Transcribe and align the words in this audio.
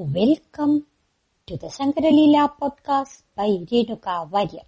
Welcome 0.00 0.78
to 1.50 1.54
the 1.54 1.66
Shankaraleela 1.66 2.48
podcast 2.60 3.24
by 3.38 3.64
Renuka 3.72 4.26
Warrier 4.30 4.64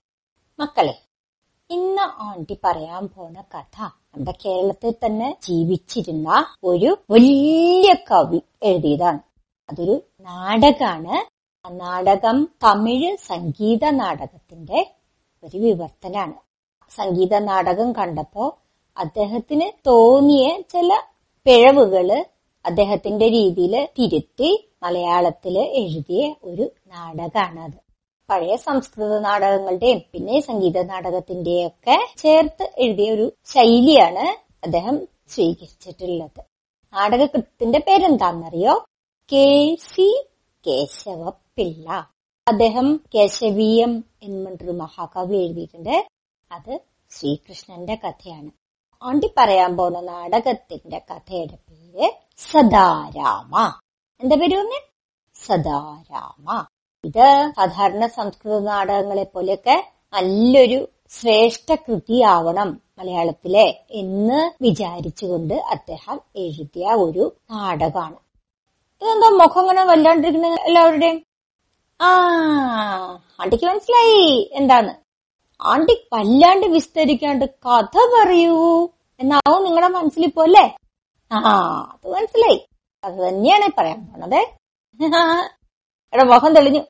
മക്കളെ 0.60 0.99
ഇന്ന് 1.71 2.03
ആണ്ടി 2.03 2.58
പറയാൻ 2.64 3.08
പോണ 3.08 3.40
കഥ 3.40 3.82
നമ്മുടെ 3.82 4.35
കേരളത്തിൽ 4.46 4.95
തന്നെ 5.06 5.37
ജീവിച്ചിരുന്ന 5.43 6.46
ഒരു 6.64 6.98
വലിയ 7.11 7.95
കവി 8.11 8.43
എഴുതിയതാണ്. 8.62 9.19
അതൊരു 9.71 10.03
നാടകാണ്. 10.21 11.30
ആ 11.66 11.68
നാടകം 11.68 12.48
തമിഴ് 12.64 13.16
സംഗീത 13.16 13.84
നാടകത്തിന്റെ 13.90 14.94
ഒരു 15.44 15.58
വിവർത്തനാണ്. 15.58 16.34
സംഗീത 16.96 17.38
നാടകം 17.38 17.92
കണ്ടപ്പോ 17.92 18.58
അദ്ദേഹത്തിന് 18.96 19.70
തോന്നിയ 19.86 20.60
ചില 20.60 21.00
പിഴവുകൾ 21.44 22.24
അദ്ദേഹത്തിന്റെ 22.64 23.29
രീതിയിൽ 23.29 23.88
തിരുത്തി 23.98 24.70
മലയാളത്തിൽ 24.82 25.58
എഴുതിയ 25.58 26.34
ഒരു 26.45 26.70
നാടകമാണ് 26.86 27.61
അത് 27.61 27.79
പഴയ 28.30 28.57
സംസ്കൃത 28.57 29.18
നാടകങ്ങളുടെയും 29.18 30.02
പിന്നെ 30.12 30.40
സംഗീത 30.40 30.82
നാടകത്തിന്റെയും 30.82 31.66
ഒക്കെ 31.66 31.96
ചേർത്ത് 32.19 32.70
എഴുതിയ 32.78 33.12
ഒരു 33.12 33.33
ശൈലിയാണ് 33.44 34.25
അദ്ദേഹം 34.64 34.97
സ്വീകരിച്ചിട്ടുള്ളത്. 35.28 36.41
നാടകകൃത്തിന്റെ 36.92 37.78
പേരെന്താണെന്നറിയോ? 37.78 38.84
കെ 39.33 39.77
സി 39.83 40.24
കേശവപിള്ള 40.66 41.88
അദ്ദേഹം 42.48 43.00
കേശവീയം 43.14 44.05
എന്നൊരു 44.22 44.70
മഹാകവി 44.70 45.36
എഴുതിയിട്ടുണ്ട്. 45.36 46.06
അത് 46.52 46.80
ശ്രീകൃഷ്ണന്റെ 47.11 47.94
കഥയാണ്. 47.94 48.50
ആണ്ടി 49.02 49.30
പറയാൻ 49.38 49.77
പോകുന്ന 49.77 50.00
നാടകത്തിന്റെ 50.00 50.98
കഥയുടെ 51.11 51.58
പേര് 51.69 52.11
സദാരാമ. 52.41 53.72
എന്താ 54.20 54.36
പേര് 54.36 54.56
പറഞ്ഞേ? 54.56 54.80
സദാരാമ. 55.47 56.64
ഇത് 57.05 57.53
സാധാരണ 57.56 58.06
സംസ്കൃത 58.06 58.61
നാടകങ്ങളെ 58.61 59.24
പോലെയൊക്കെ 59.24 59.77
നല്ലൊരു 60.12 60.88
ശ്രേഷ്ഠ 61.11 61.74
കൃതിയാവണം 61.74 62.80
മലയാളത്തിലെ 62.98 63.66
എന്ന് 63.91 64.50
വിചാരിച്ചുകൊണ്ട് 64.62 65.55
അദ്ദേഹം 65.55 66.20
എഴുതിയ 66.36 66.86
ഒരു 66.92 67.33
നാടകമാണ് 67.50 68.18
ഇതെന്താ 69.02 69.28
മുഖം 69.28 69.61
ഇങ്ങനെ 69.61 69.84
വല്ലാണ്ടിരിക്കുന്ന 69.84 70.46
എല്ലാവരുടെയും? 70.46 71.18
ആ 72.00 72.11
ആണ്ടിക്ക് 73.41 73.64
മനസ്സിലായി. 73.64 74.50
എന്താണ്? 74.52 74.92
ആണ്ടി 75.61 76.08
വല്ലാണ്ട് 76.12 76.66
വിസ്തരിക്കാണ്ട് 76.66 77.44
കഥ 77.44 77.98
പറയൂ. 78.14 78.58
എന്നാവും 79.20 79.64
നിങ്ങളുടെ 79.64 79.88
മനസ്സിൽ 79.88 80.24
ഇപ്പോ 80.24 80.42
അല്ലേ? 80.42 80.77
ആ 81.33 81.36
അത് 81.92 82.11
മനസ്സിലായി. 82.12 82.69
അത് 83.05 83.28
തന്നെയാണ് 83.28 83.69
പറയാൻ 83.78 84.06
പോണത്. 84.06 84.47
എടാ 86.12 86.25
മുഖം 86.25 86.55
തെളിഞ്ഞു. 86.55 86.81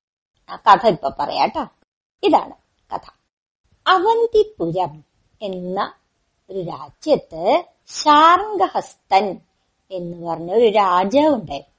ആ 0.51 0.57
കഥ 0.57 0.87
ഇപ്പൊ 0.87 1.11
പറയാട്ടോ 1.19 1.67
ഇതാണ് 2.23 2.53
കഥ. 2.95 3.11
അവന്തിപുരം 3.87 5.05
എന്ന 5.43 5.93
ഒരു 6.51 6.61
രാജ്യത്ത് 6.61 7.65
ശാർഗഹസ്തൻ 7.89 9.41
എന്ന് 9.91 10.27
പറഞ്ഞ 10.27 10.53
ഒരു 10.53 10.69
രാജാവ് 10.69 11.35
ഉണ്ടായിരുന്നു. 11.35 11.75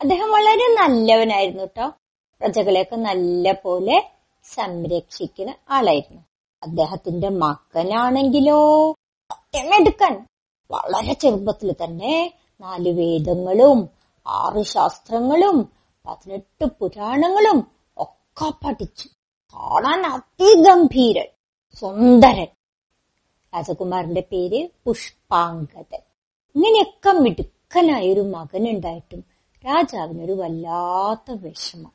അദ്ദേഹം 0.00 0.30
വളരെ 0.30 0.74
നല്ലവനായിരുന്നു 0.74 1.62
കേട്ടോ. 1.62 1.88
പ്രജകളെയൊക്കെ 2.40 2.96
നല്ല 2.96 3.52
പോലെ 3.52 4.10
സംരക്ഷിക്കുന്ന 4.44 5.54
ആളായിരുന്നു. 5.70 6.22
അദ്ദേഹത്തിന്റെ 6.62 7.28
മകനാണെങ്കിലോ? 7.28 8.90
എടുക്കാൻ 9.54 10.26
വളരെ 10.70 11.12
ചെറുപ്പത്തിൽ 11.12 11.72
തന്നെ 11.72 12.34
നാല് 12.60 12.88
വേദങ്ങളും 12.88 13.88
ആറ് 14.26 14.62
ശാസ്ത്രങ്ങളും 14.62 15.72
പതിനെട്ട് 16.06 16.64
പുരാണങ്ങളും 16.64 17.66
ഒക്കെ 17.96 18.50
പഠിച്ചു. 18.66 19.08
കാണാൻ 19.54 20.06
അതിഗംഭീരൻ 20.06 21.26
സുന്ദരൻ. 21.80 22.46
രാജകുമാരന്റെ 23.54 24.20
പേര് 24.20 24.68
പുഷ്പാങ്കതൻ 24.84 25.98
ഇങ്ങനെയൊക്കെ 26.56 27.10
മിടുക്കനായ 27.10 28.12
ഒരു 28.12 28.20
മകനുണ്ടായിട്ടും 28.20 29.24
രാജാവിനൊരു 29.66 30.32
വല്ലാത്ത 30.32 31.30
വിഷമം. 31.30 31.92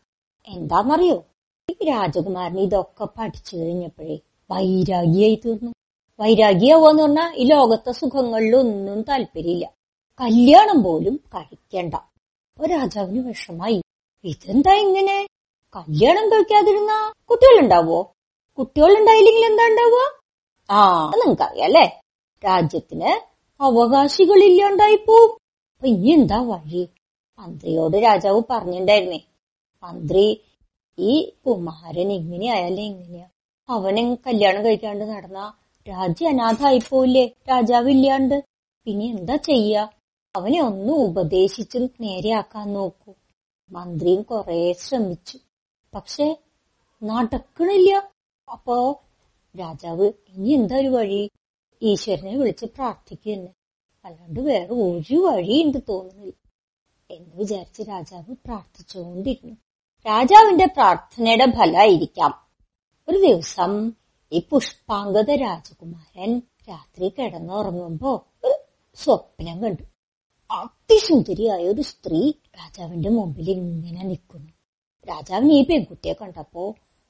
എന്താന്നറിയോ? 0.47 1.23
ഈ 1.69 1.85
രാജകുമാരൻ 1.85 2.59
ഇതൊക്കെ 2.59 3.07
പഠിച്ചു 3.19 3.55
കഴിഞ്ഞപ്പോഴേ 3.55 4.19
വൈരാഗിയായി 4.51 5.41
തീർന്നു. 5.45 5.74
വൈരാഗിയാവുക 6.19 7.01
പറഞ്ഞാൽ 7.01 7.33
ഈ 7.35 7.45
ലോകത്തെ 7.45 7.91
സുഖങ്ങളിലൊന്നും 7.91 9.01
താല്പര്യമില്ല. 9.01 9.71
കല്യാണം 10.21 10.83
പോലും 10.83 11.19
കഴിക്കണ്ട. 11.35 11.93
രാജാവിന് 12.65 13.27
വിഷമായി. 13.27 13.81
ഇതെന്താ 14.23 14.73
ഇങ്ങനെ? 14.73 15.27
കല്യാണം 15.75 16.31
കഴിക്കാതിരുന്ന 16.31 17.13
കുട്ടികളുണ്ടാവോ? 17.29 18.11
കുട്ടികളുണ്ടായില്ലെങ്കിൽ 18.57 19.45
എന്താ 19.45 19.67
ഉണ്ടാവുക? 19.67 20.21
ആ 20.71 21.09
നിങ്ങൾക്കറിയാലേ 21.09 22.01
രാജ്യത്തിന് 22.45 23.19
അവകാശികളില്ലാണ്ടായി 23.63 24.95
പോവും. 24.95 25.31
അപ്പൊ 25.75 25.87
ഇനി 25.87 26.07
എന്താ 26.07 26.41
വഴി? 26.41 26.89
മന്ത്രിയോട് 27.39 27.97
രാജാവ് 27.97 28.41
പറഞ്ഞിട്ടുണ്ടായിരുന്നേ. 28.49 29.19
മന്ത്രി 29.83 30.41
ഈ 30.99 31.33
കുമാരൻ 31.47 32.11
എങ്ങനെയായാലും 32.11 32.81
എങ്ങനെയാ 32.81 33.27
അവനെ 33.69 34.17
കല്യാണം 34.27 34.65
കഴിക്കാണ്ട് 34.65 35.05
നടന്ന 35.05 35.53
രാജ്യം 35.89 36.29
അനാഥായിപ്പോയില്ലേ 36.29 37.27
രാജാവില്ലാണ്ട്. 37.49 38.43
പിന്നെ 38.85 39.05
എന്താ 39.05 39.35
ചെയ്യാ? 39.35 39.89
അവനെ 40.35 40.61
ഒന്ന് 40.61 40.93
ഉപദേശിച്ചും 40.93 41.89
നേരെയാക്കാൻ 42.01 42.73
നോക്കൂ. 42.73 43.13
മന്ത്രിയും 43.71 44.21
കൊറേ 44.21 44.73
ശ്രമിച്ചു. 44.73 45.39
പക്ഷെ 45.95 46.37
നടക്കണില്ല. 47.03 48.11
അപ്പോ 48.51 49.03
രാജാവ് 49.59 50.11
ഇനി 50.29 50.49
എന്താ 50.49 50.77
ഒരു 50.77 50.87
വഴി? 50.87 51.31
ഈശ്വരനെ 51.81 52.37
വിളിച്ച് 52.37 52.65
പ്രാർത്ഥിക്കുന്നു. 52.65 53.51
അല്ലാണ്ട് 54.05 54.39
വേറെ 54.39 54.73
ഒരു 54.73 55.15
വഴി 55.15 55.63
ഉണ്ട് 55.63 55.77
തോന്നുന്നില്ല. 55.89 56.33
എന്ന് 57.11 57.35
വിചാരിച്ച് 57.35 57.81
രാജാവ് 57.81 58.35
പ്രാർത്ഥിച്ചുകൊണ്ടിരുന്നു. 58.45 59.55
രാജാവിന്റെ 60.07 60.65
പ്രാർത്ഥനയുടെ 60.65 61.45
ഫലമായിരിക്കാം. 61.45 62.47
ഒരു 63.09 63.17
ദിവസം 63.17 63.91
ഈ 64.31 64.39
പുഷ്പാങ്കത 64.49 65.31
രാജകുമാരൻ 65.31 66.41
രാത്രി 66.69 67.09
കിടന്നുറങ്ങുമ്പോ 67.09 68.11
ഒരു 68.43 68.55
സ്വപ്നം 68.95 69.63
കണ്ടു. 69.63 69.83
അതിസുന്ദരിയായ 70.51 71.63
ഒരു 71.63 71.81
സ്ത്രീ 71.81 72.31
രാജാവിന്റെ 72.31 73.09
മുമ്പിൽ 73.09 73.49
ഇങ്ങനെ 73.49 74.03
നിൽക്കുന്നു. 74.03 74.51
രാജാവിന് 75.07 75.53
ഈ 75.53 75.65
പെൺകുട്ടിയെ 75.65 76.13
കണ്ടപ്പോ 76.13 76.63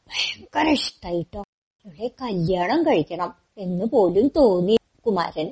ഭയങ്കര 0.09 0.67
ഇഷ്ടായിട്ടോ. 0.69 1.41
ഇവിടെ 1.85 2.07
കല്യാണം 2.21 2.83
കഴിക്കണം 2.83 3.31
എന്ന് 3.57 3.85
പോലും 3.85 4.27
തോന്നി 4.27 4.75
കുമാരൻ. 5.05 5.47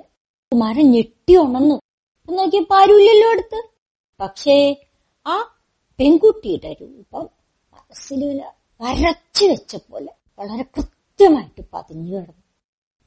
കുമാരൻ 0.52 0.92
ഞെട്ടി 0.92 1.36
ഉണന്നു 1.36 1.76
നോക്കിയപ്പോ 2.30 2.76
ആരുമില്ലല്ലോ 2.82 3.30
അടുത്ത്? 3.30 3.60
പക്ഷേ 4.20 4.58
ആ 5.26 5.36
പെൺകുട്ടിയുടെ 6.00 6.76
രൂപം 6.82 7.26
മനസ്സിൽ 7.74 8.22
വരച്ചു 8.82 9.46
വെച്ച 9.46 9.76
പോലെ 9.76 10.12
വളരെ 10.40 10.66
കൃത്യമായിട്ട് 11.24 11.62
പതിഞ്ഞു 11.74 12.18
കിടന്നു. 12.18 12.44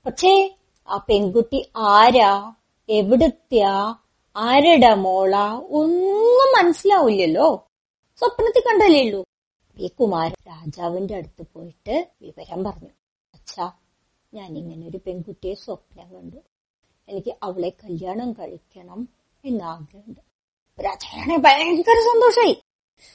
പക്ഷേ 0.07 0.57
ആ 0.89 0.97
പെൺകുട്ടി 1.09 1.71
ആരാ 1.77 2.55
എവിടത്തെയാ 2.89 3.95
ആരുടെ 4.37 4.95
മോള 4.95 5.37
ഒന്നും 5.69 6.67
മനസ്സിലാവില്ലല്ലോ. 6.67 7.69
സ്വപ്നത്തിൽ 8.17 8.61
കണ്ടല്ലേ 8.61 9.05
ഉള്ളൂ. 9.05 9.25
ഈ 9.79 9.87
കുമാരൻ 9.89 10.35
രാജാവിന്റെ 10.49 11.15
അടുത്ത് 11.15 11.47
പോയിട്ട് 11.55 12.11
വിവരം 12.23 12.65
പറഞ്ഞു. 12.65 12.89
അച്ഛാ 13.35 13.73
ഞാൻ 14.35 14.59
ഇങ്ങനെ 14.59 14.89
ഒരു 14.89 15.01
പെൺകുട്ടിയെ 15.07 15.55
സ്വപ്നം 15.55 16.15
കണ്ടു. 16.15 16.37
എനിക്ക് 17.09 17.35
അവളെ 17.43 17.69
കല്യാണം 17.69 18.33
കഴിക്കണം 18.33 19.09
എന്നാഗ്രഹമുണ്ട്. 19.45 20.21
രാജാവിനെ 20.85 21.39
ഭയങ്കര 21.39 22.01
സന്തോഷായി. 22.01 22.63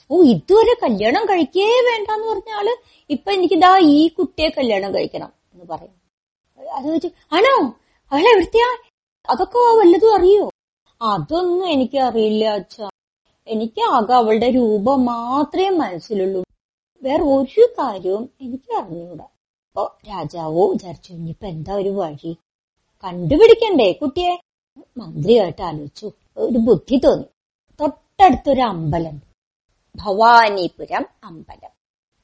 ഓ 0.10 0.24
ഇതുവരെ 0.24 0.74
കല്യാണം 0.84 1.26
കഴിക്കേ 1.26 1.66
വേണ്ടെന്ന് 1.88 2.28
പറഞ്ഞ 2.28 2.52
ആൾ 2.52 2.68
ഇപ്പൊ 3.10 3.32
എനിക്കിതാ 3.32 3.78
ഈ 3.78 4.08
കുട്ടിയെ 4.08 4.50
കല്യാണം 4.50 4.94
കഴിക്കണം 4.96 5.32
എന്ന് 5.54 5.66
പറയും. 5.66 5.96
അത് 6.60 6.88
വെച്ച് 6.92 7.08
ആണോ? 7.34 7.74
അവളെ 8.12 8.30
എവിടുത്തെയാ? 8.32 8.70
അതൊക്കെ 9.30 9.58
വല്ലതും 9.58 10.16
അറിയോ? 10.16 10.50
അതൊന്നും 11.02 11.68
എനിക്ക് 11.70 11.98
അറിയില്ല 11.98 12.46
അച്ഛ. 12.46 12.76
എനിക്ക് 13.48 13.82
ആകെ 13.82 14.14
അവളുടെ 14.14 14.50
രൂപം 14.50 15.06
മാത്രമേ 15.06 15.70
മനസ്സിലുള്ളൂ. 15.70 16.44
വേറെ 17.04 17.24
ഒരു 17.24 17.74
കാര്യവും 17.80 18.30
എനിക്ക് 18.42 18.74
അറിഞ്ഞൂടാ 18.74 19.24
അപ്പൊ 19.68 19.84
രാജാവോ 20.10 20.68
വിചാരിച്ചു 20.68 21.14
ഇനിയിപ്പൊ 21.14 21.48
എന്താ 21.48 21.76
ഒരു 21.76 21.90
വഴി? 21.90 22.38
കണ്ടുപിടിക്കണ്ടേ 23.04 23.92
കുട്ടിയെ? 23.92 24.34
മന്ത്രിയായിട്ട് 24.98 25.62
ആലോചിച്ചു. 25.62 26.12
ഒരു 26.38 26.58
ബുദ്ധി 26.58 26.98
തോന്നി. 26.98 27.28
തൊട്ടടുത്തൊരു 27.80 28.62
അമ്പലം. 28.62 29.31
ഭവാനിപുരം 29.96 31.06
അമ്പലം. 31.24 31.72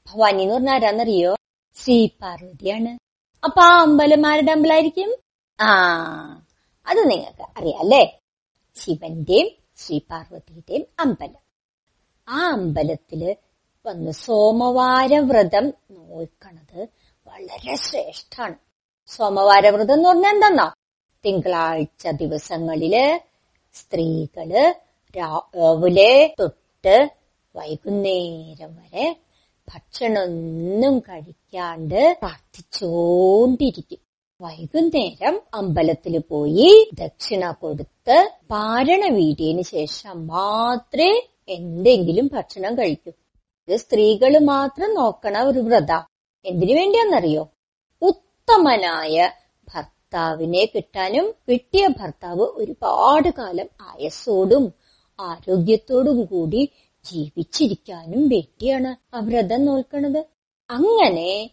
ഭവാനി 0.06 0.42
എന്ന് 0.42 0.54
പറഞ്ഞാൽ 0.54 0.74
ആരാന്നറിയോ? 0.74 1.36
ശ്രീ 1.74 2.06
പാർവതിയാണ്. 2.22 2.98
അപ്പൊ 3.44 3.60
ആ 3.62 3.82
അമ്പലം 3.82 4.26
ആരുടെ 4.26 4.52
അമ്പലമായിരിക്കും? 4.52 5.16
ആ 5.60 5.68
അത് 6.86 7.10
നിങ്ങൾക്ക് 7.10 7.42
അറിയാം 7.42 7.78
അല്ലേ? 7.78 8.18
ശിവന്റെയും 8.74 9.48
ശ്രീ 9.76 9.98
പാർവതിയുടെയും 9.98 10.84
അമ്പലം. 11.00 11.42
ആ 12.28 12.50
അമ്പലത്തിൽ 12.52 13.36
വന്ന് 13.86 14.10
സോമവാര 14.10 15.18
വ്രതം 15.18 15.72
നോക്കണത് 15.90 16.88
വളരെ 17.26 17.76
ശ്രേഷ്ഠാണ്. 17.76 18.54
സോമവാര 19.06 19.68
വ്രതം 19.68 19.94
എന്ന് 19.94 20.08
പറഞ്ഞാൽ 20.08 20.34
എന്താന്നോ? 20.34 20.74
തിങ്കളാഴ്ച 21.24 22.08
ദിവസങ്ങളിൽ 22.08 23.20
സ്ത്രീകൾ 23.74 24.74
രാവിലെ 25.16 26.34
തൊട്ട് 26.40 27.17
വൈകുന്നേരം 27.58 28.72
വരെ 28.80 29.06
ഭക്ഷണമൊന്നും 29.68 30.94
കഴിക്കാണ്ട് 30.98 32.00
പ്രാർത്ഥിച്ചോണ്ടിരിക്കും. 32.20 34.00
വൈകുന്നേരം 34.40 35.36
അമ്പലത്തിൽ 35.54 36.14
പോയി 36.30 36.68
ദക്ഷിണ 37.00 37.44
കൊടുത്ത് 37.62 38.16
പാരണ 38.50 39.02
വീടിയതിനു 39.14 39.64
ശേഷം 39.74 40.16
മാത്രമേ 40.26 41.10
എന്തെങ്കിലും 41.48 42.26
ഭക്ഷണം 42.34 42.72
കഴിക്കൂ. 42.78 43.12
ഇത് 43.68 43.76
സ്ത്രീകൾ 43.76 44.32
മാത്രം 44.52 44.90
നോക്കണ 44.94 45.36
ഒരു 45.50 45.60
വ്രത. 45.68 45.92
എന്തിനു 46.44 46.74
വേണ്ടിയാന്നറിയോ 46.80 47.44
ഉത്തമനായ 48.02 49.16
ഭർത്താവിനെ 49.68 50.64
കിട്ടാനും 50.64 51.26
കിട്ടിയ 51.48 51.86
ഭർത്താവ് 52.00 52.44
ഒരുപാട് 52.60 53.28
കാലം 53.38 53.68
ആയസോടും 53.90 54.64
ആരോഗ്യത്തോടും 55.18 56.18
കൂടി 56.24 56.62
ജീവിച്ചിരിക്കാനും 57.12 58.28
വേണ്ടിയാണ് 58.28 59.16
ആ 59.16 59.20
വ്രതം 59.20 59.64
നോൽക്കണത്. 59.64 60.24
അങ്ങനെ 60.70 61.50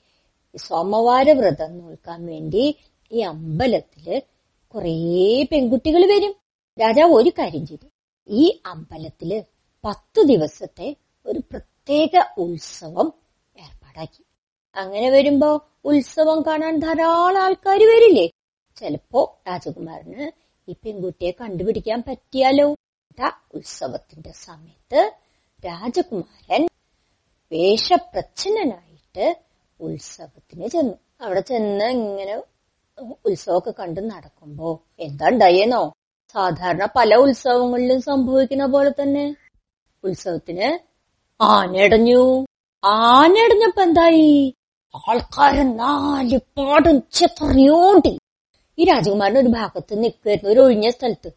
സോമവാര 0.58 1.32
വ്രതം 1.32 1.78
നോൽക്കാൻ 1.78 2.26
വേണ്ടി 2.26 2.76
ഈ 3.12 3.20
അമ്പലത്തിൽ 3.20 4.22
കുറേ 4.76 5.44
പെൺകുട്ടികൾ 5.52 6.16
വരും. 6.16 6.36
രാജാവ് 6.82 7.12
ഒരു 7.12 7.30
കാര്യം 7.30 7.68
ചെയ്തു. 7.68 7.88
ഈ 8.28 8.60
അമ്പലത്തിൽ 8.66 9.44
പത്തു 9.86 10.22
ദിവസത്തെ 10.22 10.96
ഒരു 11.26 11.40
പ്രത്യേക 11.40 12.10
ഉത്സവം 12.38 13.14
ഏർപ്പാടാക്കി. 13.60 14.24
അങ്ങനെ 14.76 15.10
വരുമ്പോ 15.10 15.62
ഉത്സവം 15.86 16.42
കാണാൻ 16.42 16.80
ധാരാളം 16.80 17.42
ആൾക്കാർ 17.42 17.78
വരില്ലേ? 17.78 18.30
ചിലപ്പോ 18.76 19.40
രാജകുമാരന് 19.48 20.32
ഈ 20.70 20.76
പെൺകുട്ടിയെ 20.86 21.32
കണ്ടുപിടിക്കാൻ 21.32 22.04
പറ്റിയാലോ? 22.08 22.76
ഉത്സവത്തിന്റെ 23.56 24.32
സമയത്ത് 24.32 25.14
രാജകുമാരൻ 25.66 26.64
വേഷപ്രച്ഛന്നനായിട്ട് 27.52 29.26
ഉത്സവത്തിന് 29.80 30.68
ചെന്നു. 30.68 30.96
അവിടെ 31.22 31.40
ചെന്ന് 31.40 31.86
ഇങ്ങനെ 31.86 32.36
ഉത്സവമൊക്കെ 33.26 33.74
കണ്ട് 33.80 34.02
നടക്കുമ്പോ 34.10 34.70
എന്താ 35.00 35.30
ഉണ്ടായേനോ 35.30 35.94
സാധാരണ 36.36 36.86
പല 36.96 37.16
ഉത്സവങ്ങളിലും 37.16 38.02
സംഭവിക്കുന്ന 38.02 38.66
പോലെ 38.66 38.92
തന്നെ. 38.92 39.26
ഉത്സവത്തിന് 40.04 40.68
ആനയടഞ്ഞു. 41.42 42.46
ആനയടഞ്ഞപ്പോ 42.84 43.82
എന്തായി? 43.84 44.54
ആൾക്കാരെ 45.10 45.64
നാല് 45.64 46.38
പാടും 46.58 46.98
ചെറിയോണ്ടി 47.14 48.14
ഈ 48.78 48.84
രാജകുമാരൻ 48.84 49.38
ഒരു 49.40 49.48
ഭാഗത്ത് 49.48 50.04
നിൽക്കുമായിരുന്നു 50.04 50.52
ഒരു 50.52 50.60
ഒഴിഞ്ഞ 50.60 50.90
സ്ഥലത്ത്. 50.90 51.30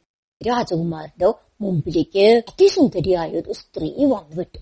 രാജകുമാരന്റെ 0.47 1.33
മുമ്പിലേക്ക് 1.61 2.43
അതിസുന്ദരിയായ 2.49 3.31
ഒരു 3.31 3.53
സ്ത്രീ 3.53 4.05
വന്നുവിട്ടു 4.05 4.59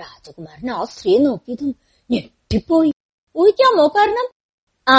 രാജകുമാരൻ 0.00 0.70
ആ 0.70 0.84
സ്ത്രീയെ 0.84 1.18
നോക്കിയതും 1.18 1.74
ഞെട്ടിപ്പോയി. 2.10 2.92
ഊഹിക്കാമോ 3.36 3.86
കാരണം? 3.86 4.26
ആ 4.88 4.96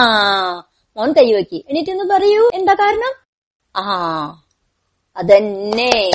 മോൻ 0.97 1.11
കൈവക്കി 1.11 1.65
എന്നിട്ടൊന്ന് 1.69 2.03
പറയൂ. 2.03 2.49
എന്താ 2.53 2.73
കാരണം? 2.73 3.13
ആ 3.75 3.85
അതന്നെ. 5.17 6.11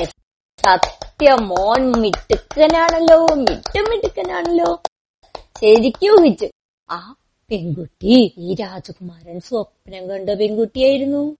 സത്യം 0.59 1.49
മോൻ 1.49 1.93
മിട്ടുക്കനാണല്ലോ 1.93 3.27
മിട്ടും 3.35 3.91
മിട്ടുക്കനാണല്ലോ 3.91 4.83
ശരിക്കും 5.61 6.23
ഊഹിച്ചു. 6.23 6.49
ആ 6.91 7.17
പെൺകുട്ടി 7.51 8.35
ഈ 8.39 8.55
രാജകുമാരൻ 8.55 9.41
സ്വപ്നം 9.41 10.11
കണ്ട 10.11 10.31
പെൺകുട്ടിയായിരുന്നു. 10.31 11.37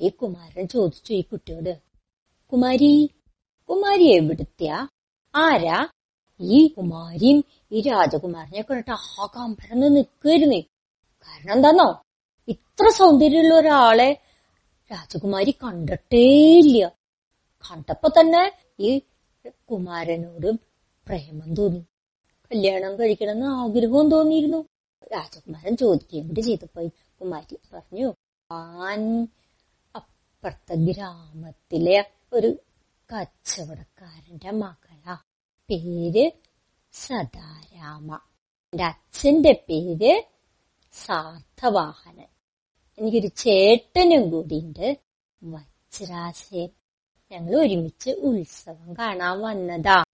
ഈ 0.00 0.08
കുമാരൻ 0.08 0.68
ചോദിച്ചു 0.68 1.12
ഈ 1.12 1.20
കുട്ടിയോട്. 1.20 1.80
കുമാരി 2.52 3.10
കുമാരി 3.68 4.04
എവിടുത്തെയാ? 4.04 4.88
ആരാ? 5.36 5.88
ഈ 6.40 6.66
കുമാരിയും 6.66 7.44
ഈ 7.72 7.80
രാജകുമാരനെ 7.80 8.62
കണ്ടിട്ട് 8.62 8.90
ആകാം 8.90 9.56
പരന്ന് 9.56 9.96
നിൽക്കുമായിരുന്നേ 9.96 10.60
കാരണം 11.24 11.52
എന്താന്നോ? 11.52 12.02
ഇത്ര 12.48 12.88
സൗന്ദര്യമുള്ള 12.88 13.54
ഒരാളെ 13.54 14.16
രാജകുമാരി 14.92 15.50
കണ്ടിട്ടേയില്ല. 15.50 16.88
കണ്ടപ്പോ 17.70 18.08
തന്നെ 18.08 18.52
ഈ 18.80 18.98
കുമാരനോടും 19.70 20.60
പ്രേമം 21.06 21.54
തോന്നി. 21.54 21.78
കല്യാണം 22.52 22.98
കഴിക്കണമെന്ന് 22.98 23.46
ആഗ്രഹവും 23.46 24.10
തോന്നിയിരുന്നു. 24.10 24.64
രാജകുമാരൻ 25.12 25.76
ചോദിക്കുകയും 25.76 26.28
കൂടി 26.28 26.40
ചെയ്തപ്പോ 26.40 26.88
കുമാരി 27.20 27.56
പറഞ്ഞു 27.72 28.14
ഞാൻ 28.52 29.28
അപ്പുറത്തെ 30.44 30.74
ഗ്രാമത്തിലെ 30.74 32.10
ഒരു 32.32 32.56
കച്ചവടക്കാരന്റെ 33.12 34.50
മകളാ. 34.50 35.14
പേര് 35.70 36.30
സദാരാമ. 36.92 38.14
എന്റെ 38.72 38.84
അച്ഛന്റെ 38.84 39.64
പേര് 39.68 40.22
സാർത്ഥവാഹനൻ. 40.92 42.26
എനിക്കൊരു 42.98 43.26
ചേട്ടനും 43.26 44.30
കൂടിയുണ്ട്. 44.30 44.98
വജ്രാശയൻ 45.44 46.68
ഞങ്ങൾ 47.32 47.56
ഒരുമിച്ച് 47.56 48.10
ഉത്സവം 48.10 48.94
കാണാൻ 48.94 49.40
വന്നതാ. 49.40 50.04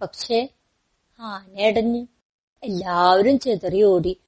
പക്ഷെ 0.00 0.48
ആനയടഞ്ഞു 1.20 2.06
എല്ലാവരും 2.62 3.38
ചെതറി 3.38 3.82
ഓടി 3.82 4.20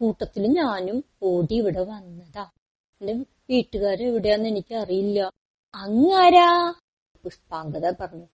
കൂട്ടത്തിൽ 0.00 0.46
ഞാനും 0.46 1.04
ഓടി 1.22 1.54
ഇവിടെ 1.54 1.80
വന്നതാ. 1.80 2.50
എന്റെ 3.00 3.33
വീട്ടുകാരെ 3.50 4.04
എവിടെയാന്ന് 4.04 4.48
എനിക്ക് 4.48 4.74
അറിയില്ല 4.74 5.32
അങ്ങാരാ? 5.74 6.74
പുഷ്പാങ്കത 7.24 7.90
പറഞ്ഞു. 7.90 8.26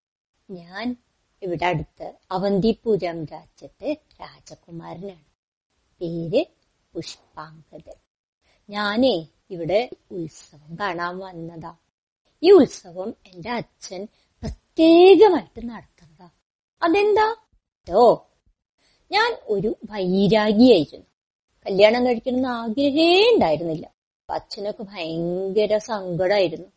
ഞാൻ 0.50 0.96
ഇവിടെ 1.42 1.64
അടുത്ത് 1.64 2.14
അവന്തിപുരം 2.30 3.24
രാജ്യത്തെ 3.24 3.96
രാജകുമാരനാണ്. 4.20 5.24
പേര് 6.00 6.44
പുഷ്പാങ്കതൻ 6.94 7.94
ഞാനേ 8.70 9.26
ഇവിടെ 9.50 9.90
ഉത്സവം 10.10 10.76
കാണാൻ 10.78 11.18
വന്നതാ. 11.18 11.76
ഈ 12.42 12.50
ഉത്സവം 12.50 13.14
എന്റെ 13.26 13.50
അച്ഛൻ 13.50 14.08
പ്രത്യേകമായിട്ട് 14.42 15.68
നടത്തുന്നതാ. 15.68 16.30
അതെന്താ? 16.82 17.36
ഓ 17.92 18.16
ഞാൻ 19.12 19.36
ഒരു 19.42 19.76
വൈരാഗിയായിരുന്നു. 19.90 21.06
കല്യാണം 21.66 22.06
കഴിക്കണമെന്ന് 22.06 22.48
ആഗ്രഹേ 22.48 23.34
ഉണ്ടായിരുന്നില്ല. 23.34 23.99
അച്ഛനൊക്കെ 24.30 24.82
ഭയങ്കര 24.82 25.78
സങ്കടമായിരുന്നു 25.78 26.68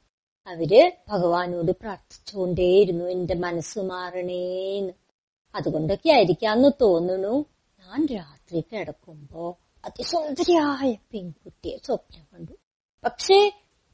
അവർ 0.48 0.92
ഭഗവാനോട് 1.10 1.72
പ്രാർത്ഥിച്ചുകൊണ്ടേയിരുന്നു 1.72 3.06
എന്റെ 3.06 3.36
മനസ്സ് 3.36 3.80
മാറണേന്ന്. 3.80 4.94
അതുകൊണ്ടൊക്കെ 5.56 6.10
ആയിരിക്കാന്ന് 6.10 6.70
തോന്നുന്നു. 6.82 7.46
ഞാൻ 7.80 8.06
രാത്രി 8.06 8.62
കിടക്കുമ്പോ 8.62 9.58
അതിസുന്ദരിയായ 9.86 10.96
പെൺകുട്ടിയെ 11.14 11.78
സ്വപ്നം 11.84 12.28
കണ്ടു. 12.34 12.52
പക്ഷേ 13.04 13.52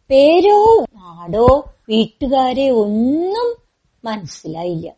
പേരോ 0.09 0.85
നാടോ 0.95 1.73
വീട്ടുകാരെ 1.89 2.69
ഒന്നും 2.69 3.55
മനസ്സിലായില്ല. 4.05 4.95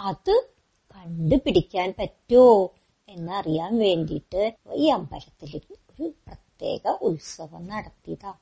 അത് 0.00 0.48
കണ്ടുപിടിക്കാൻ 0.96 1.94
പറ്റോ 1.98 2.74
എന്നറിയാൻ 3.08 3.78
വേണ്ടിയിട്ട് 3.78 4.56
ഈ 4.74 4.88
അമ്പലത്തിലേക്ക് 4.88 5.74
ഒരു 5.74 6.12
പ്രത്യേക 6.60 6.90
ഉത്സവം 7.02 7.66
നടത്തിയതാ. 7.66 8.32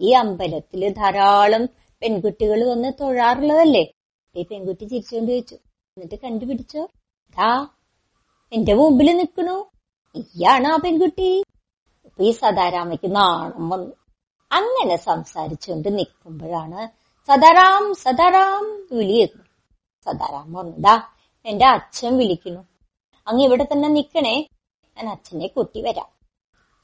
ഈ 0.00 0.12
അമ്പലത്തിൽ 0.12 0.92
ധാരാളം 0.92 1.66
പെൺകുട്ടികൾ 2.02 2.70
വന്ന് 2.70 2.92
തൊഴാറുള്ളതല്ലേ? 3.00 3.84
ഈ 4.36 4.42
പെൺകുട്ടി 4.42 4.84
ചിരിച്ചുകൊണ്ട് 4.84 5.32
ചോദിച്ചു. 5.32 5.54
എന്നിട്ട് 5.54 6.14
കണ്ടുപിടിച്ചോ? 6.14 6.88
ദാ 7.36 7.68
എന്റെ 8.52 8.74
മുമ്പിൽ 8.74 9.16
നിൽക്കണു 9.16 9.70
ഇയാണ് 10.14 10.66
ആ 10.66 10.76
പെൺകുട്ടി. 10.76 11.44
അപ്പൊ 12.04 12.24
ഈ 12.24 12.30
സദാരാമയ്ക്ക് 12.30 13.16
നാണം 13.16 13.68
വന്നു. 13.68 13.94
അങ്ങനെ 14.52 14.96
സംസാരിച്ചുകൊണ്ട് 14.96 15.98
നിൽക്കുമ്പോഴാണ് 15.98 16.88
സദാറാം 17.26 17.94
സദാറാം 17.94 18.64
വിളിയെത്തുന്നു 18.92 19.44
സദാറാം 20.04 20.52
വന്നതാ 20.52 21.02
എന്റെ 21.46 21.66
അച്ഛൻ 21.66 22.16
വിളിക്കുന്നു 22.16 22.60
അങ്ങ് 23.26 23.44
ഇവിടെ 23.44 23.64
തന്നെ 23.64 23.88
നിക്കണേ. 23.88 24.48
ഞാൻ 24.96 25.08
അച്ഛനെ 25.08 25.46
കൂട്ടി 25.46 25.80
വരാം. 25.80 26.13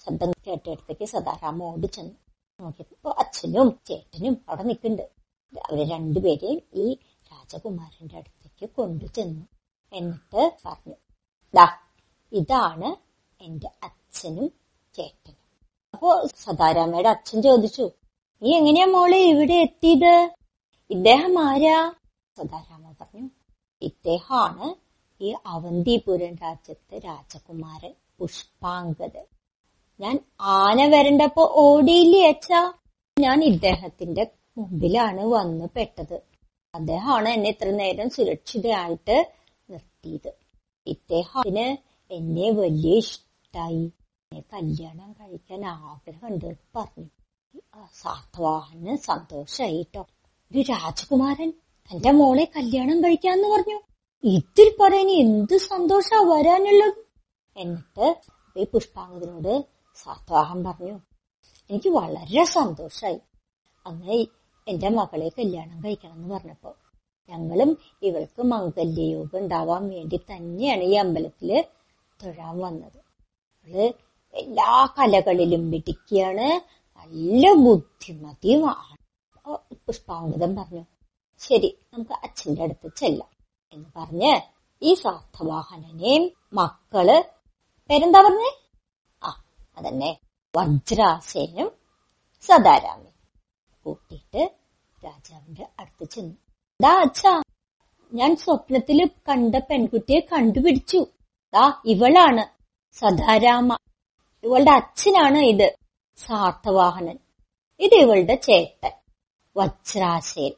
ശബ്ദം 0.05 0.31
കേട്ടിടത്തേക്ക് 0.47 1.07
സദാറാം 1.13 1.59
ഓടി 1.69 1.89
ചെന്നു 1.97 2.15
നോക്കിയപ്പോ 2.61 3.11
അച്ഛനും 3.23 3.69
ചേട്ടനും 3.89 4.35
അവിടെ 4.49 4.65
നിൽക്കുന്നുണ്ട്. 4.69 5.07
അവർ 5.69 5.79
രണ്ടുപേരെയും 5.93 6.61
ഈ 6.83 6.87
രാജകുമാരന്റെ 7.31 8.17
അടുത്തേക്ക് 8.21 8.67
കൊണ്ടു 8.77 9.07
ചെന്നു 9.17 9.45
എന്നിട്ട് 9.93 10.43
പറഞ്ഞു 10.65 10.97
ദാ 11.55 11.67
ഇതാണ് 12.33 12.89
എന്റെ 13.41 13.69
അച്ഛനും 13.87 14.49
ചേട്ടനും. 14.95 15.39
അപ്പോ 15.95 16.11
സദാരാമയുടെ 16.45 17.09
അച്ഛൻ 17.09 17.39
ചോദിച്ചു 17.49 17.87
നീ 18.43 18.51
എങ്ങനെയാ 18.59 18.87
മോളെ 18.87 19.19
ഇവിടെ 19.33 19.57
എത്തിയത്? 19.67 20.15
ഇദ്ദേഹം 20.91 21.35
ആരാ? 21.49 21.79
സദാരാമ 22.37 22.85
പറഞ്ഞു 23.01 23.29
ഇദ്ദേഹമാണ് 23.83 24.67
ഈ 25.21 25.31
അവന്തിപുരം 25.55 26.35
രാജ്യത്തെ 26.45 26.99
രാജകുമാരൻ 27.09 27.93
പുഷ്പാങ്കതൻ 28.19 29.27
ഞാൻ 30.01 30.19
ആന 30.41 30.87
വരണ്ടപ്പോ 30.87 31.53
ഓടിയില്ലേ 31.55 32.29
അച്ഛാ? 32.29 32.73
ഞാൻ 33.19 33.45
ഇദ്ദേഹത്തിന്റെ 33.45 34.27
മുമ്പിലാണ് 34.59 35.25
വന്ന് 35.27 35.69
പെട്ടത്. 35.77 36.23
അദ്ദേഹമാണ് 36.75 37.29
എന്നെ 37.29 37.51
ഇത്ര 37.51 37.71
നേരം 37.71 38.11
സുരക്ഷിതയായിട്ട് 38.11 39.33
നിർത്തിയത്. 39.71 40.33
ഇദ്ദേഹത്തിന് 40.87 41.77
എന്നെ 42.13 42.51
വലിയ 42.51 42.97
ഇഷ്ടായി. 42.97 43.85
എന്നെ 43.85 44.41
കല്യാണം 44.53 45.13
കഴിക്കാൻ 45.13 45.65
ആഗ്രഹമുണ്ട് 45.67 46.57
പറഞ്ഞു. 46.77 47.07
സാത്വാഹന് 47.95 48.97
സന്തോഷായിട്ടോ. 48.97 50.07
ഒരു 50.53 50.61
രാജകുമാരൻ 50.61 51.51
തന്റെ 51.91 52.11
മോളെ 52.11 52.45
കല്യാണം 52.57 53.05
കഴിക്കാന്ന് 53.05 53.49
പറഞ്ഞു. 53.49 53.79
ഇതിൽ 54.25 54.77
പറയാൻ 54.81 55.11
എന്ത് 55.11 55.57
സന്തോഷാ 55.57 56.21
വരാനുള്ളത്? 56.21 56.95
എന്നിട്ട് 57.57 58.17
പുഷ്പാങ്കതിനോട് 58.73 59.80
സാർത്ഥവാഹൻ 60.05 60.65
പറഞ്ഞു. 60.65 61.01
എനിക്ക് 61.71 61.89
വളരെ 61.89 62.45
സന്തോഷായി. 62.45 63.21
അങ്ങനെ 63.87 64.27
എന്റെ 64.69 64.89
മകളെ 64.89 65.29
കല്യാണം 65.29 65.85
കഴിക്കണം 65.85 66.15
എന്ന് 66.15 66.35
പറഞ്ഞപ്പോ 66.35 66.77
ഞങ്ങളും 67.29 67.79
ഇവൾക്ക് 68.03 68.43
മംഗല്യയോഗം 68.43 69.39
ഉണ്ടാവാൻ 69.39 69.89
വേണ്ടി 69.89 70.17
തന്നെയാണ് 70.17 70.83
ഈ 70.83 70.95
അമ്പലത്തിൽ 70.95 71.65
തൊഴാൻ 72.23 72.59
വന്നത്. 72.59 72.99
അവൾ 72.99 73.93
എല്ലാ 74.35 74.95
കലകളിലും 74.99 75.71
മിടിക്കുകയാണ് 75.71 76.49
നല്ല 76.99 77.53
ബുദ്ധിമതിയുമാണ് 77.53 78.97
പുഷ്പാങ്കതം 79.75 80.57
പറഞ്ഞു. 80.57 80.85
ശരി 81.39 81.79
നമുക്ക് 81.95 82.13
അച്ഛന്റെ 82.13 82.63
അടുത്ത് 82.63 82.91
ചെല്ലാം 82.97 83.31
എന്ന് 83.73 83.89
പറഞ്ഞ് 83.97 84.41
ഈ 84.83 84.95
സാർത്ഥവാഹനനെയും 84.95 86.31
മക്കൾ 86.53 87.25
പേരെന്താ 87.91 88.21
പറഞ്ഞേ? 88.21 88.60
അതന്നെ. 89.81 90.19
വജ്രാസേനും 90.57 91.73
സദാരാമി 92.43 93.11
കൂട്ടിയിട്ട് 93.85 94.55
രാജാവിന്റെ 95.05 95.67
അടുത്ത് 95.79 96.11
ചെന്നു. 96.11 96.35
ദാ 96.83 97.01
അച്ഛാ 97.01 97.43
ഞാൻ 98.13 98.37
സ്വപ്നത്തിൽ 98.37 99.11
കണ്ട 99.29 99.55
പെൺകുട്ടിയെ 99.55 100.21
കണ്ടുപിടിച്ചു. 100.21 101.07
ദാ 101.55 101.83
ഇവളാണ് 101.85 102.45
സദാരാമ. 102.93 103.77
ഇവളുടെ 104.45 104.71
അച്ഛനാണ് 104.71 105.39
ഇത് 105.39 105.77
സാർത്ഥവാഹനൻ. 106.17 107.19
ഇത് 107.81 107.95
ഇവളുടെ 107.95 108.35
ചേട്ടൻ 108.35 108.93
വജ്രാസേൻ. 109.57 110.53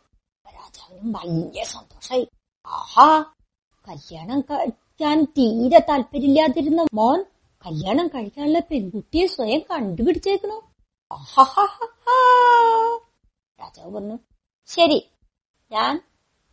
രാജാവിനും 0.48 1.12
വലിയ 1.12 1.64
സന്തോഷായി. 1.64 2.28
ആഹാ 2.66 3.24
കല്യാണം 3.88 4.40
കഴിക്കാൻ 4.40 5.24
തീരെ 5.24 5.78
താല്പര്യമില്ലാതിരുന്ന 5.78 6.86
മോൻ? 6.94 7.24
കല്യാണം 7.66 8.08
കഴിക്കാനുള്ള 8.08 8.58
പെൺകുട്ടിയെ 8.58 9.26
സ്വയം 9.26 9.60
കണ്ടുപിടിച്ചേക്കണു. 9.70 10.60
രാജാവ് 13.60 13.94
പറഞ്ഞു 13.94 14.18
ശരി 14.66 15.10
ഞാൻ 15.72 16.02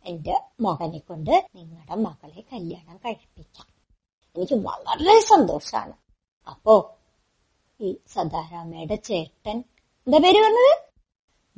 എന്റെ 0.04 0.40
മകനെ 0.60 0.98
കൊണ്ട് 0.98 1.48
നിങ്ങളുടെ 1.54 1.94
മകളെ 1.94 2.40
കല്യാണം 2.52 2.96
കഴിപ്പിക്കാം. 2.96 3.66
എനിക്ക് 4.36 4.54
വളരെ 4.54 5.20
സന്തോഷാണ്. 5.20 5.92
അപ്പോ 6.50 6.96
ഈ 7.80 7.96
സദാരാമയുടെ 8.06 8.94
ചേട്ടൻ 8.94 9.64
എന്താ 10.06 10.18
പേര് 10.18 10.40
പറഞ്ഞത്? 10.42 10.72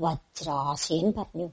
വജ്രാശയൻ 0.01 1.13
പറഞ്ഞു 1.19 1.49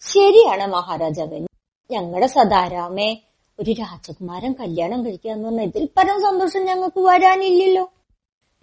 ശരിയാണ് 0.00 0.66
മഹാരാജാവൻ 0.66 1.46
ഞങ്ങളുടെ 1.90 2.26
സദാരാമെ 2.26 3.22
ഒരു 3.60 3.70
രാജകുമാരൻ 3.70 4.52
കല്യാണം 4.52 5.04
കഴിക്കുക 5.06 5.30
എന്ന് 5.30 5.44
പറഞ്ഞാൽ 5.44 5.64
ഇതിൽ 5.64 5.88
പരം 5.96 6.20
സന്തോഷം 6.20 6.64
ഞങ്ങൾക്ക് 6.64 7.00
വരാനില്ലല്ലോ. 7.00 7.84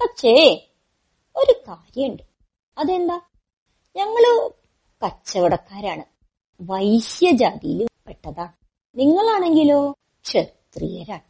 പക്ഷേ 0.01 0.67
ഒരു 1.35 1.51
കാര്യമുണ്ട്. 1.67 2.23
അതെന്താ? 2.77 3.21
ഞങ്ങൾ 3.95 4.49
കച്ചവടക്കാരാണ്. 5.05 6.03
വൈശ്യജാതിയിൽ 6.61 7.87
പെട്ടതാണ് 8.07 8.51
നിങ്ങളാണെങ്കിലോ 8.95 9.91
ക്ഷത്രിയരാണ്. 10.25 11.21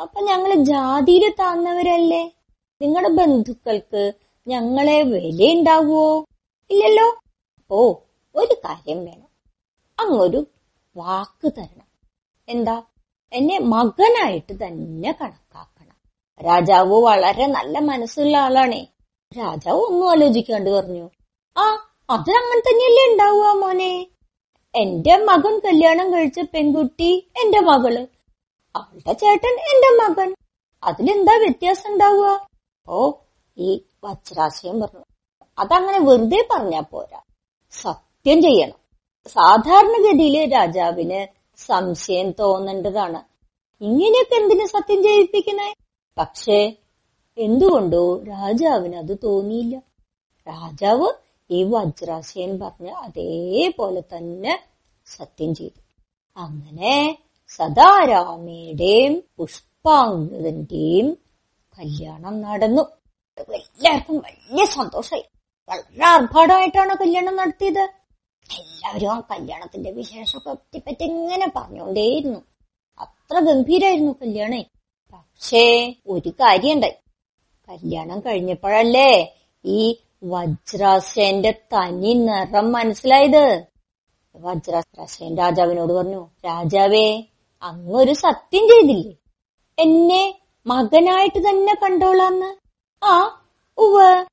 അപ്പൊ 0.00 0.20
ഞങ്ങൾ 0.20 0.54
ജാതിയിൽ 0.54 1.34
താന്നവരല്ലേ 1.40 2.32
നിങ്ങളുടെ 2.82 3.08
ബന്ധുക്കൾക്ക് 3.08 4.12
ഞങ്ങളെ 4.46 5.02
വിലയുണ്ടാവുമോ 5.02 6.26
ഇല്ലല്ലോ? 6.70 7.16
ഓ 7.70 7.94
ഒരു 8.34 8.54
കാര്യം 8.64 9.04
വേണം. 9.04 9.28
അങ്ങൊരു 10.00 10.46
വാക്ക് 10.96 11.52
തരണം. 11.58 11.86
എന്താ? 12.48 12.82
എന്നെ 13.34 13.58
മകനായിട്ട് 13.58 14.54
തന്നെ 14.54 15.12
കണക്കാക്കണം. 15.20 15.96
രാജാവ് 16.44 17.02
വളരെ 17.02 17.46
നല്ല 17.46 17.78
മനസ്സുള്ള 17.78 18.36
ആളാണേ. 18.36 18.88
രാജാവ് 19.38 19.78
ഒന്നും 19.78 20.10
ആലോചിക്കാണ്ട് 20.10 20.70
പറഞ്ഞു 20.70 21.10
ആ 21.56 21.90
അത് 22.10 22.30
അങ്ങനെ 22.30 22.60
തന്നെയല്ലേ 22.60 23.12
ഉണ്ടാവുക 23.12 23.62
മോനെ? 23.62 24.06
എന്റെ 24.74 25.16
മകൻ 25.16 25.58
കല്യാണം 25.58 26.12
കഴിച്ച 26.12 26.40
പെൺകുട്ടി 26.40 27.30
എന്റെ 27.44 27.60
മകൾ 27.60 28.06
അവളുടെ 28.76 29.12
ചേട്ടൻ 29.12 29.54
എന്റെ 29.72 29.90
മകൻ. 30.02 30.34
അതിലെന്താ 30.84 31.36
വ്യത്യാസം 31.36 31.92
ഉണ്ടാവുക? 31.92 32.48
ഓ 32.88 33.12
ഈ 33.58 33.84
വജ്രാശയം 34.04 34.80
പറഞ്ഞു. 34.80 35.04
അതങ്ങനെ 35.58 35.98
വെറുതെ 35.98 36.48
പറഞ്ഞാ 36.50 36.80
പോരാ. 36.80 37.20
സത്യം 37.72 38.42
ചെയ്യണം. 38.42 38.78
സാധാരണഗതിയിൽ 39.26 40.52
രാജാവിന് 40.52 41.43
സംശയം 41.56 42.30
തോന്നേണ്ടതാണ്. 42.30 43.22
ഇങ്ങനെയൊക്കെ 43.84 44.34
എന്തിനു 44.34 44.66
സത്യം 44.66 45.02
ചെയ്യിപ്പിക്കണേ 45.02 45.74
പക്ഷേ 46.18 46.76
എന്തുകൊണ്ടോ 47.38 48.22
രാജാവിന് 48.22 48.96
അത് 48.96 49.18
തോന്നിയില്ല. 49.24 49.76
രാജാവ് 50.48 51.08
ഈ 51.50 51.62
വജ്രാശയൻ 51.62 52.60
പറഞ്ഞ 52.60 52.90
അതേപോലെ 52.90 54.00
തന്നെ 54.00 54.62
സത്യം 55.06 55.54
ചെയ്തു. 55.54 55.80
അങ്ങനെ 56.36 57.18
സദാരാമയുടെയും 57.48 59.22
പുഷ്പാംഗതന്റെയും 59.38 61.18
കല്യാണം 61.78 62.40
നടന്നു. 62.42 62.82
എല്ലാവർക്കും 63.38 64.16
വലിയ 64.16 64.64
സന്തോഷമായി. 64.64 65.24
വളരെ 65.68 66.04
ആർഭാടമായിട്ടാണ് 66.04 66.94
കല്യാണം 66.94 67.36
നടത്തിയത്? 67.36 68.03
എല്ലാവരും 68.50 69.10
ആ 69.12 69.20
കല്യാണത്തിന്റെ 69.20 69.90
വിശേഷമൊക്കെ 69.90 70.78
പറ്റി 70.78 71.04
ഇങ്ങനെ 71.04 71.52
പറഞ്ഞുകൊണ്ടേയിരുന്നു 71.56 72.40
അത്ര 73.00 73.38
ഗംഭീരായിരുന്നു 73.38 74.12
കല്യാണേ. 74.12 74.64
പക്ഷേ 75.12 75.94
ഒരു 76.06 76.28
കാര്യണ്ടായി 76.28 76.96
കല്യാണം 77.68 78.20
കഴിഞ്ഞപ്പോഴല്ലേ 78.20 79.34
ഈ 79.64 79.96
വജ്രാസേന്റെ 80.24 81.50
തനി 81.50 82.14
നിറം 82.14 82.72
മനസ്സിലായത്? 82.72 83.66
വജ്രാസേൻ 84.36 85.36
രാജാവിനോട് 85.36 85.92
പറഞ്ഞു 85.92 86.28
രാജാവേ 86.44 87.24
അങ്ങൊരു 87.62 88.12
സത്യം 88.12 88.64
ചെയ്തില്ലേ? 88.68 89.14
എന്നെ 89.78 90.40
മകനായിട്ട് 90.66 91.38
തന്നെ 91.38 91.74
കണ്ടോളാന്ന്. 91.74 92.56
ആ 93.04 93.14
ഉവ 93.78 94.26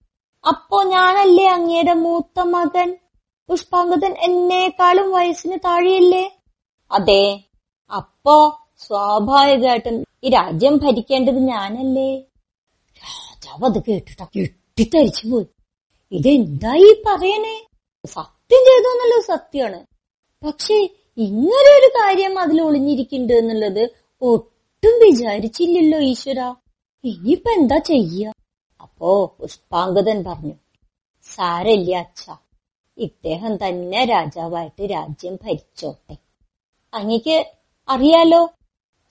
അപ്പോ 0.47 0.83
ഞാനല്ലേ 0.83 1.47
അങ്ങയുടെ 1.47 1.93
മൂത്ത 1.93 2.39
മകൻ? 2.39 2.97
പുഷ്പാങ്കതൻ 3.49 4.13
എന്നേക്കാളും 4.21 5.11
വയസ്സിന് 5.11 5.57
താഴെയല്ലേ? 5.65 6.31
അതെ. 6.91 7.23
അപ്പോ 7.91 8.35
സ്വാഭാവികമായിട്ടും 8.79 10.03
ഈ 10.23 10.29
രാജ്യം 10.29 10.77
ഭരിക്കേണ്ടത് 10.77 11.39
ഞാനല്ലേ? 11.47 12.09
രാജാവ് 13.01 13.65
അത് 13.65 13.83
കേട്ടിട്ടാ 13.87 14.27
ഞെട്ടിത്തരിച്ചു 14.35 15.27
പോയി. 15.27 15.45
ഇതെന്തായി 16.11 17.03
പറയണേ? 17.07 17.55
സത്യം 18.05 18.61
ചെയ്തു 18.69 18.87
എന്നുള്ളത് 18.93 19.25
സത്യമാണ് 19.25 19.79
പക്ഷേ 20.43 20.77
ഇങ്ങനെ 21.17 21.69
ഒരു 21.79 21.89
കാര്യം 21.97 22.39
അതിൽ 22.39 22.61
ഒളിഞ്ഞിരിക്കുന്നുണ്ട് 22.61 23.33
എന്നുള്ളത് 23.33 23.83
ഒട്ടും 24.21 24.95
വിചാരിച്ചില്ലല്ലോ 25.03 25.99
ഈശ്വര. 25.99 26.39
ഇനിയിപ്പോ 27.03 27.51
എന്താ 27.51 27.77
ചെയ്യ? 27.77 28.31
അപ്പോ 28.81 29.35
പുഷ്പാങ്കതൻ 29.39 30.23
പറഞ്ഞു 30.23 30.55
സാരല്ല 31.23 31.95
അച്ഛ 31.97 32.23
ഇദ്ദേഹം 32.97 33.55
തന്നെ 33.55 34.05
രാജാവായിട്ട് 34.05 34.83
രാജ്യം 34.91 35.35
ഭരിച്ചോട്ടെ. 35.35 36.17
അങ്ങക്ക് 36.93 37.51
അറിയാലോ 37.89 38.53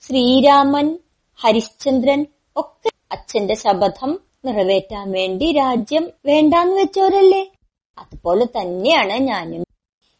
ശ്രീരാമൻ 0.01 0.99
ഹരിശ്ചന്ദ്രൻ 1.35 2.25
ഒക്കെ 2.55 2.89
അച്ഛന്റെ 3.11 3.53
ശപഥം 3.53 4.19
നിറവേറ്റാൻ 4.45 5.11
വേണ്ടി 5.11 5.51
രാജ്യം 5.51 6.11
വേണ്ടാന്ന് 6.25 6.75
വെച്ചോരല്ലേ 6.75 7.51
അതുപോലെ 7.97 8.45
തന്നെയാണ് 8.45 9.13
ഞാനും. 9.13 9.63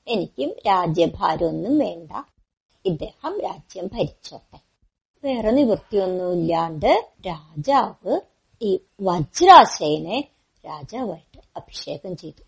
എനിക്കും 0.07 0.49
രാജ്യഭാരമൊന്നും 0.67 1.77
വേണ്ട. 1.77 2.11
ഇദ്ദേഹം 2.85 3.41
രാജ്യം 3.41 3.87
ഭരിച്ചോട്ടെ. 3.87 4.59
വേറെ 5.23 5.51
നിവൃത്തിയൊന്നുമില്ലാണ്ട് 5.51 7.11
രാജാവ് 7.27 8.19
ഈ 8.61 8.79
വജ്രാശയനെ 9.01 10.23
രാജാവായിട്ട് 10.65 11.39
അഭിഷേകം 11.57 12.17
ചെയ്തു. 12.17 12.43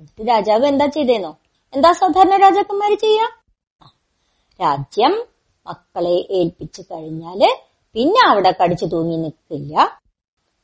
രാജാവ് 0.00 0.66
എന്താ 0.66 0.86
ചെയ്തേന്നോ? 0.86 1.36
എന്താ 1.72 1.92
സാധാരണ 1.92 2.36
രാജാക്കന്മാര് 2.36 2.94
ചെയ്യാ? 2.94 3.26
രാജ്യം 4.60 5.14
മക്കളെ 5.66 6.26
ഏൽപ്പിച്ചു 6.30 6.82
കഴിഞ്ഞാൽ 6.82 7.40
പിന്നെ 7.94 8.20
അവിടെ 8.28 8.50
കടിച്ചു 8.50 8.84
തൂങ്ങി 8.84 9.16
നിൽക്കില്ല 9.16 9.86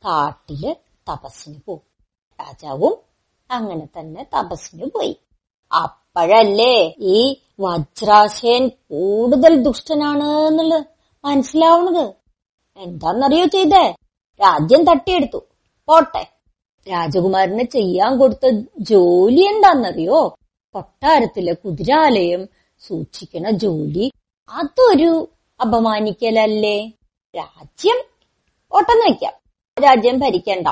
കാട്ടിൽ 0.03 0.75
തപസ്സിന് 1.09 1.59
പോകും 1.67 1.85
രാജാവും 2.39 2.93
അങ്ങനെ 3.49 3.85
തന്നെ 3.85 4.23
തപസ്സിന് 4.23 4.85
പോയി. 4.85 5.17
അപ്പോഴല്ലേ 5.71 6.95
ഈ 6.99 7.43
വജ്രാശയൻ 7.59 8.67
കൂടുതൽ 8.67 9.63
ദുഷ്ടനാണ് 9.63 10.47
എന്നുള്ളത് 10.47 10.85
മനസ്സിലാവണത്? 11.23 12.05
എന്താന്നറിയോ 12.77 13.45
ചെയ്തേ? 13.45 13.95
രാജ്യം 14.39 14.85
തട്ടിയെടുത്തു. 14.85 15.39
പോട്ടെ. 15.87 16.40
രാജകുമാരന് 16.87 17.63
ചെയ്യാൻ 17.63 18.17
കൊടുത്ത 18.17 18.45
ജോലി 18.79 19.41
എന്താന്നറിയോ 19.41 20.19
കൊട്ടാരത്തിലെ 20.75 21.53
കുതിരാലയം 21.53 22.49
സൂക്ഷിക്കണ 22.81 23.49
ജോലി. 23.49 24.11
അതൊരു 24.51 25.11
അപമാനിക്കലല്ലേ? 25.59 26.77
രാജ്യം 27.35 27.99
ഓട്ടം 28.71 28.99
വെക്കാം 28.99 29.35
രാജ്യം 29.83 30.19
ഭരിക്കണ്ട. 30.19 30.67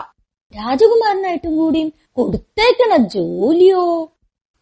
രാജകുമാരനായിട്ടും 0.54 1.58
കൂടി 1.58 1.82
കൊടുത്തേക്കണ 2.12 2.98
ജോലിയോ? 3.08 3.84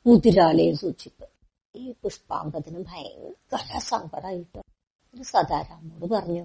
കുതിരാലയം 0.05 0.77
സൂക്ഷിപ്പ്. 0.77 1.25
ഈ 1.75 1.93
പുഷ്പാമ്പതിന് 2.03 2.83
ഭയങ്കര 2.83 3.77
സങ്കടമായിട്ട് 3.91 4.61
സദാരാമോട് 5.23 6.05
പറഞ്ഞു 6.13 6.43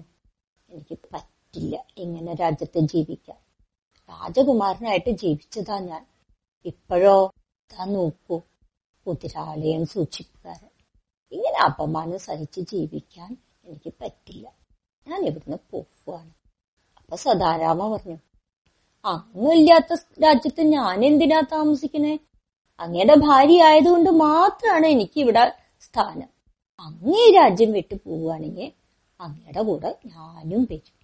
എനിക്ക് 0.69 0.97
പറ്റില്ല 1.13 1.75
ഇങ്ങനെ 1.97 2.33
രാജ്യത്തെ 2.35 2.79
ജീവിക്കാൻ. 2.79 3.37
രാജകുമാരനായിട്ട് 4.09 5.11
ജീവിച്ചതാ 5.21 5.79
ഞാൻ. 5.89 6.03
ഇപ്പോഴോ 6.65 7.15
താ 7.71 7.85
നോക്കൂ. 7.85 8.37
കുതിരാലയം 9.05 9.85
സൂക്ഷിപ്പുകാരൻ 9.93 10.69
ഇങ്ങനെ 11.31 11.59
അപമാനം 11.67 12.19
സഹിച്ച് 12.19 12.61
ജീവിക്കാൻ 12.71 13.29
എനിക്ക് 13.65 13.91
പറ്റില്ല. 14.01 14.45
ഞാൻ 15.07 15.19
ഇവിടുന്ന് 15.29 15.57
പോവാണ് 15.71 16.31
അപ്പൊ 16.99 17.15
സദാരാമ 17.15 17.81
പറഞ്ഞു 17.93 18.17
അങ്ങില്ലാത്ത 19.05 19.93
രാജ്യത്ത് 20.25 20.63
ഞാൻ 20.75 21.05
എന്തിനാ 21.05 21.39
താമസിക്കണേ? 21.53 22.13
അങ്ങയുടെ 22.79 23.15
ഭാര്യ 23.25 23.63
ആയതുകൊണ്ട് 23.63 24.09
മാത്രമാണ് 24.25 24.87
എനിക്ക് 24.87 25.17
ഇവിടെ 25.19 25.43
സ്ഥാനം. 25.81 26.29
അങ്ങേ 26.79 27.25
രാജ്യം 27.37 27.71
വിട്ടു 27.71 27.95
പോവുകയാണെങ്കിൽ 28.05 28.69
അങ്ങയുടെ 29.19 29.61
കൂടെ 29.61 29.89
ഞാനും 30.13 30.63
വരും 30.71 30.95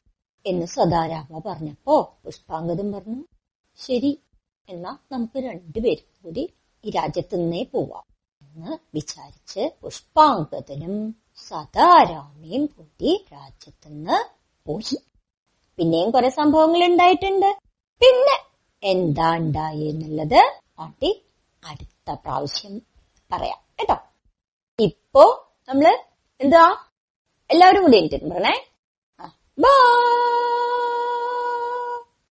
എന്ന് 0.46 0.65
സദാരാമ 0.65 1.41
പറഞ്ഞപ്പോ 1.46 1.96
പുഷ്പാങ്കതം 2.24 2.91
പറഞ്ഞു 2.91 3.22
ശരി 3.79 4.12
എന്നാ 4.67 4.98
നമുക്ക് 5.12 5.38
രണ്ടുപേരും 5.39 6.08
കൂടി 6.24 6.43
ഈ 6.84 6.89
രാജ്യത്ത് 6.89 7.36
നിന്നേ 7.39 7.63
പോവാം 7.63 8.05
എന്ന് 8.41 8.77
വിചാരിച്ച് 8.96 9.63
പുഷ്പാങ്കതനും 9.81 10.96
സദാരാമയും 11.38 12.65
കൂടി 12.65 13.12
രാജ്യത്തുനിന്ന് 13.34 14.17
പോയി. 14.65 14.98
പിന്നെയും 15.77 16.12
കുറെ 16.12 16.29
സംഭവങ്ങൾ 16.29 16.81
ഉണ്ടായിട്ടുണ്ട്. 16.84 17.50
പിന്നെ 18.01 18.38
എന്താ 18.84 19.38
ഉണ്ടായി 19.38 19.86
എന്നുള്ളത് 19.89 20.41
ആട്ടി 20.79 21.12
അടുത്ത 21.63 22.12
പ്രാവശ്യം 22.24 22.74
പറയാം 23.31 23.62
കേട്ടോ? 23.79 23.98
ഇപ്പോ 24.79 25.24
നമ്മൾ 25.69 25.88
എന്താ? 26.41 26.63
എല്ലാവരും 27.50 27.84
കൂടി 27.84 27.98
എനിക്ക് 27.98 28.19
പറഞ്ഞേ 28.31 28.55
Ball. 29.59 30.68